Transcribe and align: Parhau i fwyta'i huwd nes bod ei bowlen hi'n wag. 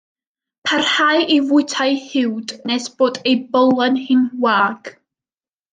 Parhau 0.69 1.25
i 1.35 1.37
fwyta'i 1.49 1.99
huwd 2.07 2.55
nes 2.71 2.89
bod 3.03 3.23
ei 3.33 3.37
bowlen 3.53 4.05
hi'n 4.09 4.29
wag. 4.49 4.95